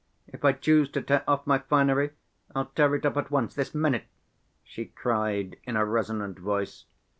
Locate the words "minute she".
3.75-4.85